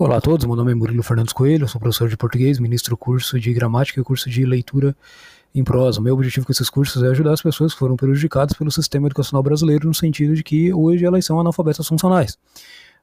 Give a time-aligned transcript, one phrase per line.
[0.00, 3.36] Olá a todos, meu nome é Murilo Fernandes Coelho, sou professor de português, ministro curso
[3.36, 4.96] de gramática e curso de leitura
[5.52, 6.00] em prosa.
[6.00, 9.42] Meu objetivo com esses cursos é ajudar as pessoas que foram prejudicadas pelo sistema educacional
[9.42, 12.38] brasileiro no sentido de que hoje elas são analfabetas funcionais.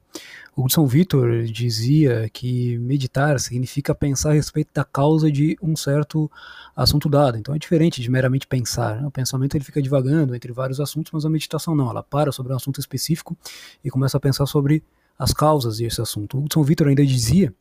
[0.55, 5.75] Hugo de São Vitor dizia que meditar significa pensar a respeito da causa de um
[5.75, 6.31] certo
[6.73, 7.37] assunto dado.
[7.37, 9.01] Então é diferente de meramente pensar.
[9.01, 9.05] Né?
[9.05, 11.89] O pensamento ele fica divagando entre vários assuntos, mas a meditação não.
[11.89, 13.35] Ela para sobre um assunto específico
[13.83, 14.81] e começa a pensar sobre
[15.19, 16.37] as causas desse assunto.
[16.37, 17.53] Hugo de São Vitor ainda dizia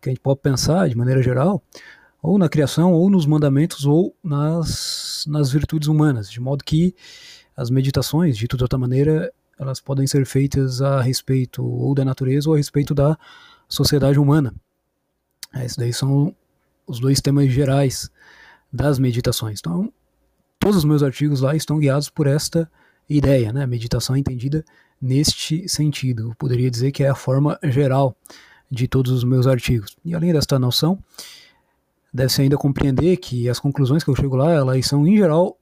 [0.00, 1.60] que a gente pode pensar, de maneira geral,
[2.22, 6.94] ou na criação, ou nos mandamentos, ou nas, nas virtudes humanas, de modo que
[7.56, 12.48] as meditações, dito de outra maneira, elas podem ser feitas a respeito ou da natureza
[12.48, 13.18] ou a respeito da
[13.68, 14.54] sociedade humana.
[15.56, 16.34] Esses daí são
[16.86, 18.10] os dois temas gerais
[18.72, 19.58] das meditações.
[19.60, 19.92] Então,
[20.58, 22.70] todos os meus artigos lá estão guiados por esta
[23.08, 23.66] ideia, né?
[23.66, 24.64] Meditação entendida
[25.00, 26.30] neste sentido.
[26.30, 28.16] Eu poderia dizer que é a forma geral
[28.70, 29.96] de todos os meus artigos.
[30.04, 30.98] E além desta noção,
[32.12, 35.58] deve-se ainda compreender que as conclusões que eu chego lá, elas são, em geral,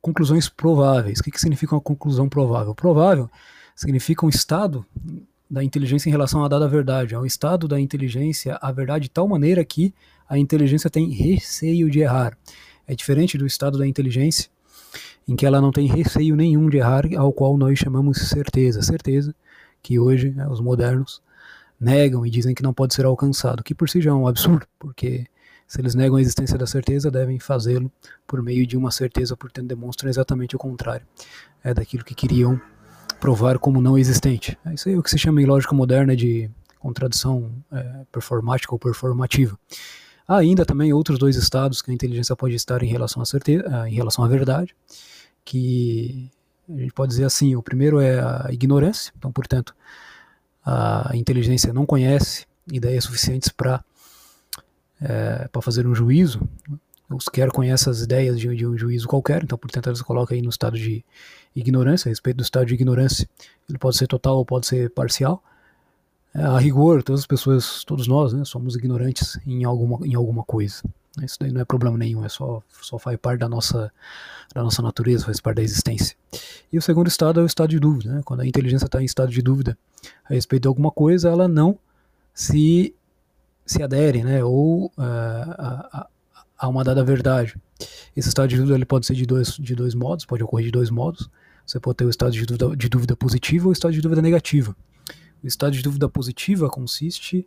[0.00, 1.18] conclusões prováveis.
[1.18, 2.74] O que, que significa uma conclusão provável?
[2.74, 3.30] Provável
[3.74, 4.84] significa um estado
[5.50, 7.14] da inteligência em relação à dada verdade.
[7.14, 9.92] É um estado da inteligência à verdade de tal maneira que
[10.28, 12.36] a inteligência tem receio de errar.
[12.86, 14.50] É diferente do estado da inteligência
[15.26, 18.82] em que ela não tem receio nenhum de errar, ao qual nós chamamos certeza.
[18.82, 19.34] Certeza
[19.82, 21.22] que hoje né, os modernos
[21.82, 24.66] negam e dizem que não pode ser alcançado, que por si já é um absurdo,
[24.78, 25.26] porque
[25.66, 27.90] se eles negam a existência da certeza, devem fazê-lo
[28.26, 31.06] por meio de uma certeza, portanto demonstram exatamente o contrário
[31.64, 32.60] é daquilo que queriam
[33.20, 34.58] provar como não existente.
[34.64, 38.78] É isso é o que se chama em lógica moderna de contradição é, performática ou
[38.78, 39.58] performativa.
[40.26, 43.64] Há ainda também outros dois estados que a inteligência pode estar em relação à certeza,
[43.64, 44.74] é, em relação à verdade,
[45.44, 46.30] que
[46.68, 49.74] a gente pode dizer assim, o primeiro é a ignorância, então, portanto,
[50.64, 53.84] a inteligência não conhece ideias suficientes para
[55.00, 56.40] é, para fazer um juízo,
[57.10, 60.40] ou sequer conhece as ideias de, de, um juízo qualquer, então, portanto, se coloca aí
[60.40, 61.04] no estado de
[61.54, 63.28] ignorância, a respeito do estado de ignorância,
[63.68, 65.42] ele pode ser total ou pode ser parcial.
[66.34, 70.42] É, a rigor, todas as pessoas, todos nós, né, somos ignorantes em alguma, em alguma
[70.42, 70.82] coisa.
[71.20, 73.92] Isso daí não é problema nenhum, é só, só faz parte da nossa,
[74.54, 76.16] da nossa natureza, faz parte da existência.
[76.72, 78.14] E o segundo estado é o estado de dúvida.
[78.14, 78.22] Né?
[78.24, 79.76] Quando a inteligência está em estado de dúvida
[80.24, 81.78] a respeito de alguma coisa, ela não
[82.32, 82.94] se,
[83.66, 84.42] se adere, né?
[84.42, 86.08] ou uh, a,
[86.58, 87.56] a, uma dada verdade.
[88.16, 90.72] Esse estado de dúvida ele pode ser de dois, de dois modos, pode ocorrer de
[90.72, 91.28] dois modos.
[91.66, 94.22] Você pode ter o estado de dúvida, de dúvida positiva ou o estado de dúvida
[94.22, 94.74] negativa.
[95.42, 97.46] O estado de dúvida positiva consiste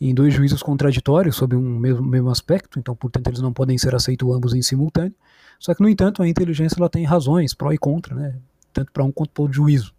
[0.00, 3.94] em dois juízos contraditórios sobre um mesmo, mesmo aspecto, então, portanto, eles não podem ser
[3.94, 5.14] aceitos ambos em simultâneo.
[5.58, 8.36] Só que, no entanto, a inteligência ela tem razões, pró e contra, né?
[8.74, 9.94] tanto para um quanto para outro juízo.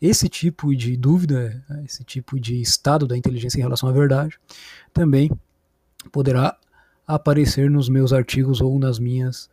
[0.00, 4.38] Esse tipo de dúvida, esse tipo de estado da inteligência em relação à verdade,
[4.92, 5.30] também
[6.12, 6.56] poderá
[7.06, 9.48] aparecer nos meus artigos ou nas minhas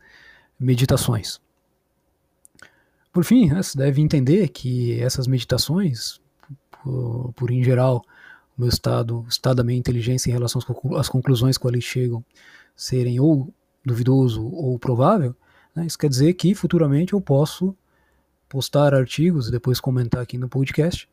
[0.60, 1.40] meditações.
[3.12, 6.20] Por fim, você deve entender que essas meditações,
[6.84, 8.04] por, por em geral, o
[8.58, 10.62] meu estado, o estado da minha inteligência em relação
[10.98, 12.24] às conclusões que eles chegam
[12.76, 13.54] serem ou
[13.86, 15.36] duvidoso ou provável,
[15.76, 17.76] né, isso quer dizer que futuramente eu posso
[18.48, 21.08] postar artigos e depois comentar aqui no podcast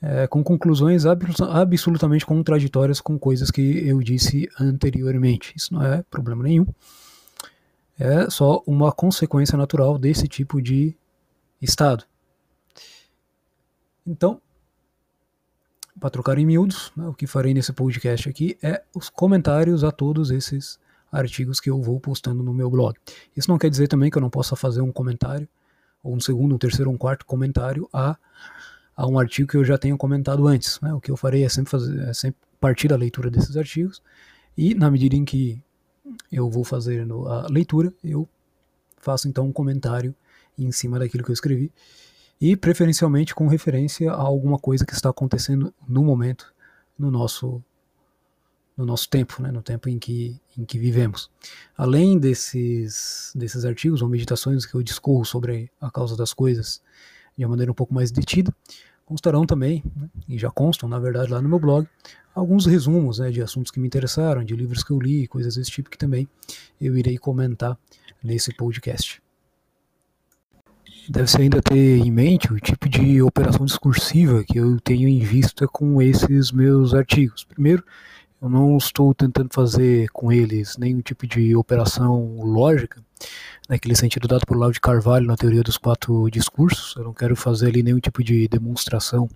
[0.00, 5.52] é, com conclusões absolutamente contraditórias com coisas que eu disse anteriormente.
[5.56, 6.66] Isso não é problema nenhum.
[7.98, 10.94] É só uma consequência natural desse tipo de
[11.60, 12.04] estado.
[14.06, 14.40] Então,
[15.98, 19.90] para trocar em miúdos, né, o que farei nesse podcast aqui é os comentários a
[19.90, 20.78] todos esses
[21.10, 22.96] artigos que eu vou postando no meu blog.
[23.36, 25.48] Isso não quer dizer também que eu não possa fazer um comentário,
[26.02, 28.16] ou um segundo, um terceiro, um quarto comentário a,
[28.94, 30.80] a um artigo que eu já tenha comentado antes.
[30.80, 30.92] Né?
[30.92, 34.02] O que eu farei é sempre, fazer, é sempre partir da leitura desses artigos
[34.56, 35.60] e, na medida em que
[36.30, 38.28] eu vou fazer a leitura, eu
[38.98, 40.14] faço então um comentário
[40.58, 41.72] em cima daquilo que eu escrevi
[42.40, 46.54] e preferencialmente com referência a alguma coisa que está acontecendo no momento
[46.98, 47.62] no nosso
[48.76, 51.30] no nosso tempo, né, no tempo em que, em que vivemos.
[51.76, 56.82] Além desses, desses artigos ou meditações que eu discorro sobre a causa das coisas
[57.38, 58.54] de uma maneira um pouco mais detida,
[59.06, 61.88] constarão também, né, e já constam, na verdade, lá no meu blog,
[62.34, 65.70] alguns resumos né, de assuntos que me interessaram, de livros que eu li, coisas desse
[65.70, 66.28] tipo que também
[66.78, 67.78] eu irei comentar
[68.22, 69.22] nesse podcast.
[71.08, 75.68] Deve-se ainda ter em mente o tipo de operação discursiva que eu tenho em vista
[75.68, 77.44] com esses meus artigos.
[77.44, 77.84] Primeiro,
[78.42, 83.00] eu não estou tentando fazer com eles nenhum tipo de operação lógica,
[83.68, 86.96] naquele sentido dado por de Carvalho na teoria dos quatro discursos.
[86.96, 89.28] Eu não quero fazer ali nenhum tipo de demonstração,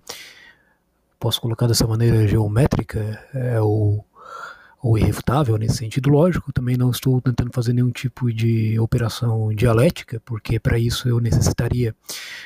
[1.17, 4.05] posso colocar dessa maneira geométrica, é, ou
[4.81, 6.51] ou irrefutável nesse sentido lógico.
[6.51, 11.95] Também não estou tentando fazer nenhum tipo de operação dialética, porque para isso eu necessitaria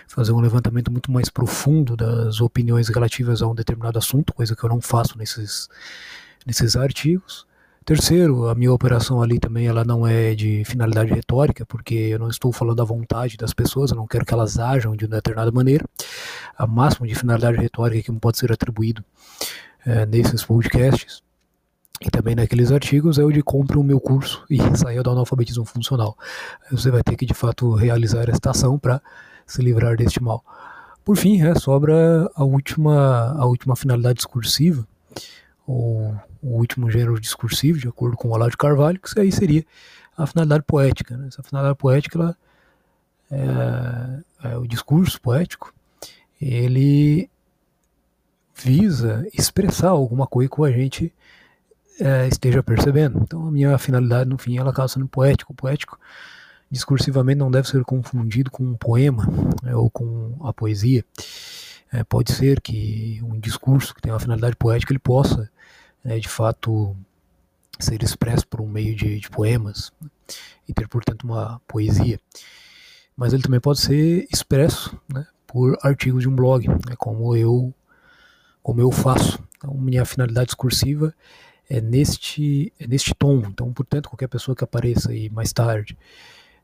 [0.07, 4.63] fazer um levantamento muito mais profundo das opiniões relativas a um determinado assunto, coisa que
[4.63, 5.69] eu não faço nesses,
[6.45, 7.47] nesses artigos.
[7.85, 12.29] Terceiro, a minha operação ali também ela não é de finalidade retórica, porque eu não
[12.29, 15.51] estou falando à vontade das pessoas, eu não quero que elas ajam de uma determinada
[15.51, 15.85] maneira.
[16.57, 19.05] A máxima de finalidade retórica que me pode ser atribuído
[19.85, 21.24] é, nesses podcasts
[22.01, 25.65] e também naqueles artigos é o de compre o meu curso e saia do analfabetismo
[25.65, 26.17] funcional.
[26.71, 29.01] Você vai ter que de fato realizar esta ação para
[29.45, 30.43] se livrar deste mal.
[31.03, 34.87] Por fim, é, sobra a última, a última finalidade discursiva,
[35.67, 39.63] ou o último gênero discursivo, de acordo com o Olavo de Carvalho, que aí seria
[40.17, 41.15] a finalidade poética.
[41.15, 41.27] Né?
[41.27, 42.37] Essa finalidade poética, ela,
[44.43, 45.73] é, é o discurso poético,
[46.41, 47.29] ele
[48.55, 51.13] visa expressar alguma coisa com a gente
[51.99, 53.19] é, esteja percebendo.
[53.21, 55.53] Então a minha finalidade no fim ela acaba sendo poético.
[55.53, 55.99] O poético
[56.69, 59.25] discursivamente não deve ser confundido com um poema
[59.63, 61.03] né, ou com a poesia.
[61.91, 65.49] É, pode ser que um discurso que tem uma finalidade poética ele possa,
[66.03, 66.95] né, de fato,
[67.79, 70.09] ser expresso por um meio de, de poemas né,
[70.67, 72.19] e ter, portanto, uma poesia.
[73.15, 77.73] Mas ele também pode ser expresso né, por artigos de um blog, né, como eu
[78.61, 79.39] como eu faço.
[79.57, 81.13] Então, minha finalidade discursiva
[81.69, 83.43] é neste, é neste tom.
[83.47, 85.97] Então, portanto, qualquer pessoa que apareça aí mais tarde,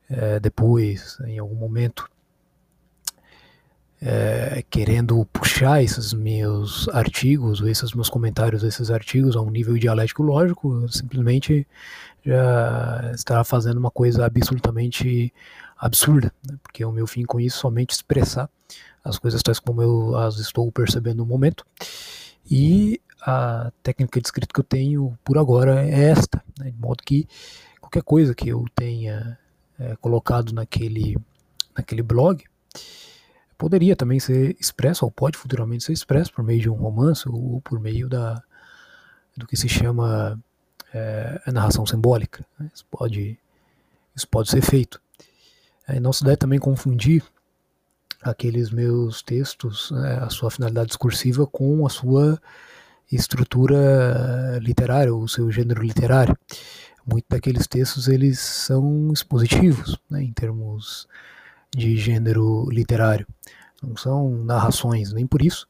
[0.09, 2.09] é, depois, em algum momento,
[4.01, 10.23] é, querendo puxar esses meus artigos, esses meus comentários, esses artigos a um nível dialético
[10.23, 11.67] lógico, simplesmente
[12.25, 15.31] já estará fazendo uma coisa absolutamente
[15.77, 16.57] absurda, né?
[16.63, 18.49] porque o meu fim com isso é somente expressar
[19.03, 21.65] as coisas tais como eu as estou percebendo no momento
[22.49, 27.03] e a técnica de escrita que eu tenho por agora é esta, né, de modo
[27.03, 27.27] que
[27.79, 29.37] qualquer coisa que eu tenha
[29.79, 31.17] é, colocado naquele,
[31.75, 32.43] naquele blog
[33.57, 37.61] poderia também ser expresso, ou pode futuramente ser expresso por meio de um romance ou
[37.61, 38.41] por meio da,
[39.37, 40.39] do que se chama
[40.91, 42.43] é, a narração simbólica.
[42.59, 42.71] Né?
[42.73, 43.37] Isso, pode,
[44.15, 44.99] isso pode ser feito.
[45.87, 47.23] É, não se deve também confundir
[48.21, 52.41] aqueles meus textos, né, a sua finalidade discursiva com a sua
[53.15, 56.37] estrutura literária, o seu gênero literário.
[57.05, 61.07] Muitos daqueles textos eles são expositivos, né, em termos
[61.75, 63.27] de gênero literário.
[63.81, 65.67] Não são narrações, nem por isso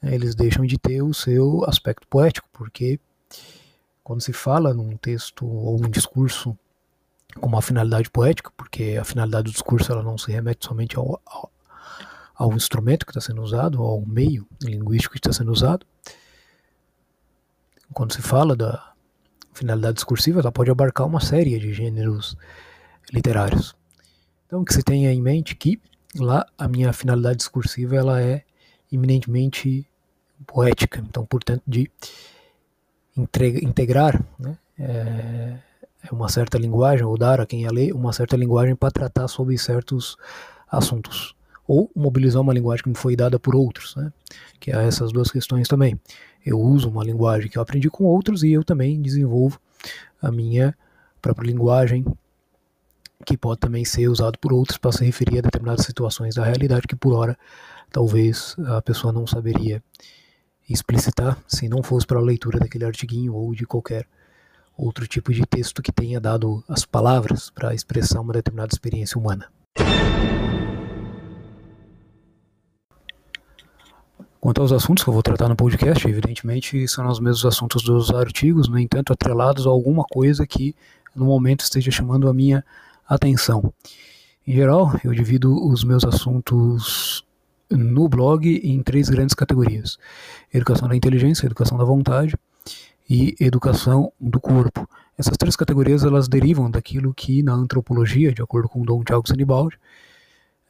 [0.00, 3.00] né, eles deixam de ter o seu aspecto poético, porque
[4.02, 6.56] quando se fala num texto ou num discurso
[7.38, 11.20] com uma finalidade poética, porque a finalidade do discurso ela não se remete somente ao,
[11.26, 11.52] ao,
[12.34, 15.86] ao instrumento que está sendo usado, ao meio linguístico que está sendo usado,
[17.92, 18.92] quando se fala da
[19.52, 22.36] finalidade discursiva, ela pode abarcar uma série de gêneros
[23.12, 23.74] literários.
[24.46, 25.80] Então, que se tenha em mente que
[26.16, 28.44] lá a minha finalidade discursiva ela é
[28.90, 29.86] eminentemente
[30.46, 31.90] poética, então, portanto, de
[33.16, 35.58] integrar né, é,
[36.12, 39.58] uma certa linguagem, ou dar a quem a lê uma certa linguagem para tratar sobre
[39.58, 40.16] certos
[40.70, 41.34] assuntos.
[41.68, 44.12] Ou mobilizar uma linguagem que me foi dada por outros, né,
[44.58, 46.00] que há essas duas questões também.
[46.44, 49.60] Eu uso uma linguagem que eu aprendi com outros e eu também desenvolvo
[50.20, 50.74] a minha
[51.22, 52.04] própria linguagem
[53.24, 56.86] que pode também ser usado por outros para se referir a determinadas situações da realidade
[56.86, 57.36] que por hora
[57.90, 59.82] talvez a pessoa não saberia
[60.68, 64.06] explicitar se não fosse para a leitura daquele artiguinho ou de qualquer
[64.76, 69.50] outro tipo de texto que tenha dado as palavras para expressar uma determinada experiência humana.
[74.40, 78.10] Quanto aos assuntos que eu vou tratar no podcast, evidentemente são os mesmos assuntos dos
[78.10, 80.76] artigos, no entanto, atrelados a alguma coisa que
[81.14, 82.64] no momento esteja chamando a minha
[83.08, 83.72] atenção.
[84.46, 87.24] Em geral, eu divido os meus assuntos
[87.68, 89.98] no blog em três grandes categorias:
[90.54, 92.36] educação da inteligência, educação da vontade
[93.10, 94.88] e educação do corpo.
[95.18, 99.76] Essas três categorias elas derivam daquilo que na antropologia, de acordo com Dom Tiago Sanibaldi,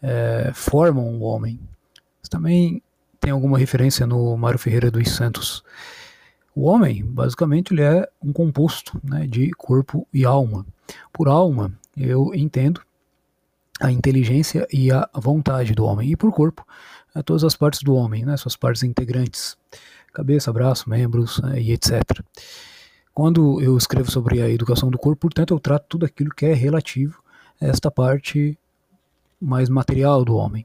[0.01, 1.61] é, formam o homem.
[2.31, 2.83] também
[3.29, 5.63] tem alguma referência no Mário Ferreira dos Santos.
[6.55, 10.65] O homem, basicamente, ele é um composto né, de corpo e alma.
[11.13, 12.81] Por alma, eu entendo
[13.79, 16.11] a inteligência e a vontade do homem.
[16.11, 16.67] E por corpo,
[17.15, 19.59] é todas as partes do homem, né, suas partes integrantes,
[20.11, 22.03] cabeça, braço, membros né, e etc.
[23.13, 26.55] Quando eu escrevo sobre a educação do corpo, portanto, eu trato tudo aquilo que é
[26.55, 27.23] relativo
[27.61, 28.59] a esta parte
[29.39, 30.65] mais material do homem.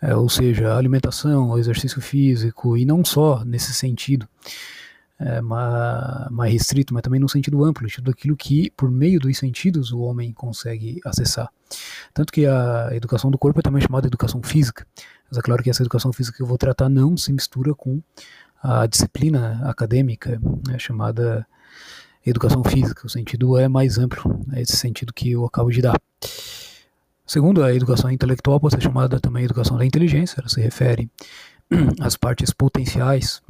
[0.00, 4.28] É, ou seja, alimentação, exercício físico, e não só nesse sentido,
[5.18, 9.90] é, mais restrito, mas também no sentido amplo, tudo aquilo que, por meio dos sentidos,
[9.92, 11.48] o homem consegue acessar.
[12.12, 14.86] Tanto que a educação do corpo é também chamada educação física.
[15.30, 18.00] Mas é claro que essa educação física que eu vou tratar não se mistura com
[18.62, 21.46] a disciplina acadêmica né, chamada
[22.24, 23.06] educação física.
[23.06, 26.00] O sentido é mais amplo, é esse sentido que eu acabo de dar.
[27.26, 31.10] Segundo, a educação intelectual pode ser chamada também educação da inteligência, ela se refere
[32.00, 33.42] às partes potenciais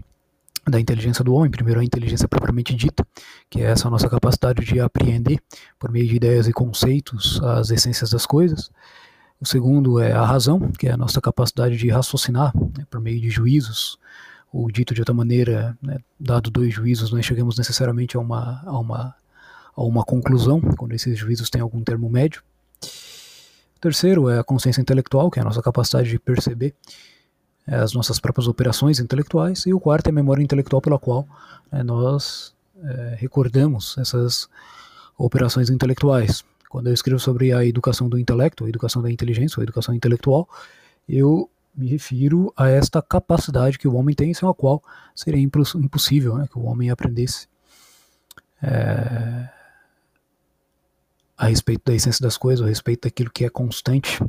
[0.68, 3.06] da inteligência do homem, primeiro a inteligência propriamente dita,
[3.48, 5.38] que é essa nossa capacidade de apreender
[5.78, 8.70] por meio de ideias e conceitos as essências das coisas.
[9.40, 13.20] O segundo é a razão, que é a nossa capacidade de raciocinar né, por meio
[13.20, 13.98] de juízos,
[14.52, 18.78] ou dito de outra maneira, né, dado dois juízos, nós chegamos necessariamente a uma, a,
[18.78, 19.14] uma,
[19.76, 22.42] a uma conclusão, quando esses juízos têm algum termo médio.
[23.76, 26.74] O terceiro é a consciência intelectual, que é a nossa capacidade de perceber
[27.66, 31.26] é, as nossas próprias operações intelectuais, e o quarto é a memória intelectual pela qual
[31.70, 34.48] é, nós é, recordamos essas
[35.18, 36.42] operações intelectuais.
[36.70, 40.48] Quando eu escrevo sobre a educação do intelecto, a educação da inteligência, a educação intelectual,
[41.08, 44.82] eu me refiro a esta capacidade que o homem tem, sem a qual
[45.14, 47.46] seria impossível né, que o homem aprendesse
[48.62, 49.48] é,
[51.36, 54.22] a respeito da essência das coisas, a respeito daquilo que é constante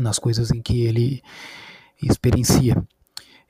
[0.00, 1.22] nas coisas em que ele
[2.02, 2.82] experiencia.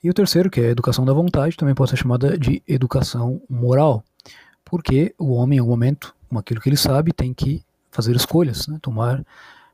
[0.03, 3.41] E o terceiro, que é a educação da vontade, também pode ser chamada de educação
[3.49, 4.05] moral,
[4.65, 8.67] porque o homem, em algum momento, com aquilo que ele sabe, tem que fazer escolhas,
[8.67, 9.25] né, tomar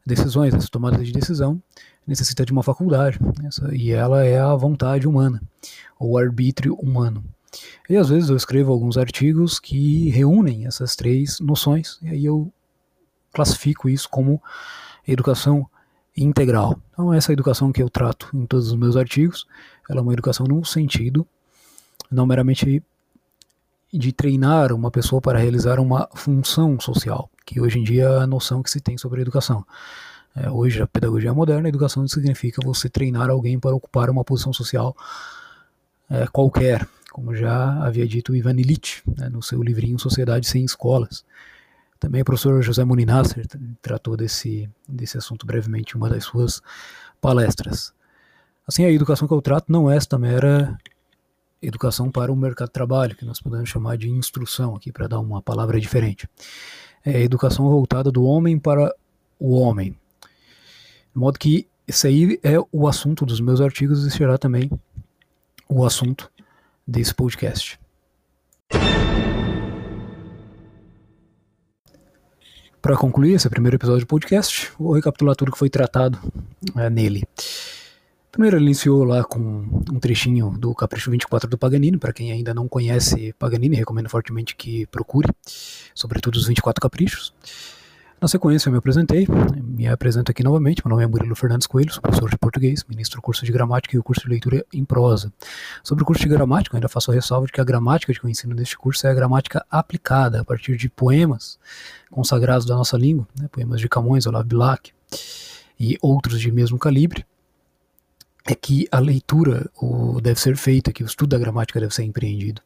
[0.06, 0.54] decisões.
[0.54, 1.60] Essa tomada de decisão
[2.06, 5.42] necessita de uma faculdade, essa, e ela é a vontade humana,
[5.98, 7.24] ou arbítrio humano.
[7.88, 12.52] E às vezes eu escrevo alguns artigos que reúnem essas três noções, e aí eu
[13.32, 14.42] classifico isso como
[15.06, 15.68] educação
[16.16, 16.78] integral.
[16.92, 19.46] Então, essa educação que eu trato em todos os meus artigos,
[19.88, 21.26] ela é uma educação no sentido
[22.10, 22.82] não meramente
[23.92, 28.26] de treinar uma pessoa para realizar uma função social, que hoje em dia é a
[28.26, 29.64] noção que se tem sobre a educação.
[30.34, 34.52] É, hoje, a pedagogia moderna, a educação significa você treinar alguém para ocupar uma posição
[34.52, 34.96] social
[36.08, 41.24] é, qualquer, como já havia dito Ivan Illich né, no seu livrinho Sociedade Sem Escolas.
[42.00, 43.46] Também o professor José Muninasser
[43.82, 46.62] tratou desse, desse assunto brevemente em uma das suas
[47.20, 47.92] palestras.
[48.66, 50.78] Assim, a educação que eu trato não é esta mera
[51.60, 55.20] educação para o mercado de trabalho, que nós podemos chamar de instrução aqui, para dar
[55.20, 56.26] uma palavra diferente.
[57.04, 58.94] É a educação voltada do homem para
[59.38, 59.90] o homem.
[61.12, 64.70] De modo que esse aí é o assunto dos meus artigos e será também
[65.68, 66.30] o assunto
[66.86, 67.78] desse podcast.
[72.82, 76.18] Para concluir esse primeiro episódio do podcast, vou recapitular tudo que foi tratado
[76.76, 77.24] é, nele.
[78.32, 81.98] Primeiro, ele iniciou lá com um trechinho do Capricho 24 do Paganini.
[81.98, 85.28] Para quem ainda não conhece Paganini, recomendo fortemente que procure,
[85.94, 87.34] sobretudo os 24 Caprichos.
[88.20, 89.26] Na sequência, eu me apresentei,
[89.64, 90.82] me apresento aqui novamente.
[90.84, 93.96] Meu nome é Murilo Fernandes Coelho, sou professor de português, ministro do curso de gramática
[93.96, 95.32] e o curso de leitura em prosa.
[95.82, 98.22] Sobre o curso de gramática, eu ainda faço a ressalva de que a gramática que
[98.22, 101.58] eu ensino neste curso é a gramática aplicada a partir de poemas
[102.10, 104.92] consagrados da nossa língua, né, poemas de Camões, Olavo Bilac
[105.78, 107.24] e outros de mesmo calibre
[108.46, 112.04] é que a leitura o, deve ser feita, que o estudo da gramática deve ser
[112.04, 112.62] empreendido.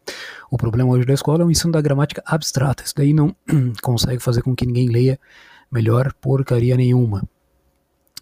[0.50, 2.84] O problema hoje da escola é o ensino da gramática abstrata.
[2.84, 3.34] Isso daí não
[3.82, 5.18] consegue fazer com que ninguém leia
[5.70, 7.22] melhor porcaria nenhuma.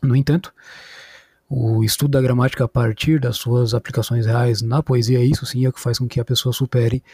[0.02, 0.52] No entanto,
[1.48, 5.68] o estudo da gramática a partir das suas aplicações reais na poesia, isso sim é
[5.68, 7.04] o que faz com que a pessoa supere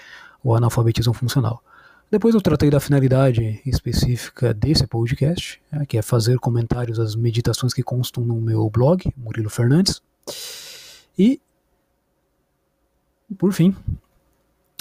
[0.42, 1.62] o analfabetismo funcional.
[2.10, 7.74] Depois eu tratei da finalidade específica desse podcast, né, que é fazer comentários às meditações
[7.74, 10.00] que constam no meu blog, Murilo Fernandes.
[11.18, 11.40] E,
[13.36, 13.74] por fim,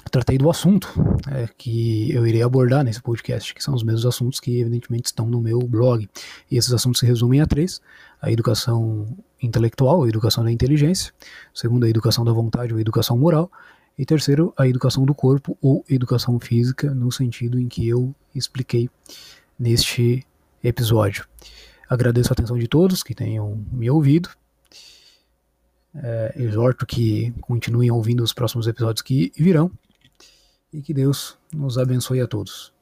[0.09, 0.87] tratei do assunto
[1.31, 5.27] é, que eu irei abordar nesse podcast, que são os mesmos assuntos que, evidentemente, estão
[5.27, 6.07] no meu blog.
[6.49, 7.81] E esses assuntos se resumem a três:
[8.21, 9.07] a educação
[9.41, 11.13] intelectual, a educação da inteligência,
[11.53, 13.51] segundo, a educação da vontade ou a educação moral,
[13.97, 18.89] e terceiro, a educação do corpo ou educação física, no sentido em que eu expliquei
[19.59, 20.25] neste
[20.63, 21.25] episódio.
[21.89, 24.29] Agradeço a atenção de todos que tenham me ouvido
[25.95, 29.71] é, exorto que continuem ouvindo os próximos episódios que virão
[30.71, 32.73] e que Deus nos abençoe a todos.